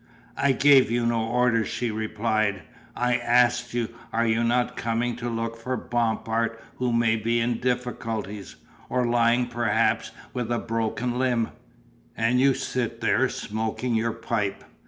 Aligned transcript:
"I 0.35 0.53
gave 0.53 0.89
you 0.89 1.05
no 1.05 1.27
orders," 1.27 1.67
she 1.67 1.91
replied, 1.91 2.63
"I 2.95 3.17
asked 3.17 3.75
you, 3.75 3.89
are 4.11 4.25
you 4.25 4.43
not 4.43 4.75
coming 4.75 5.15
to 5.17 5.29
look 5.29 5.55
for 5.55 5.77
Bompard 5.77 6.57
who 6.77 6.91
may 6.91 7.15
be 7.15 7.39
in 7.39 7.59
difficulties, 7.59 8.55
or 8.89 9.05
lying 9.05 9.45
perhaps 9.47 10.09
with 10.33 10.51
a 10.51 10.57
broken 10.57 11.19
limb 11.19 11.49
and 12.17 12.39
you 12.39 12.55
sit 12.55 12.99
there 12.99 13.29
smoking 13.29 13.93
your 13.93 14.11
pipe. 14.13 14.63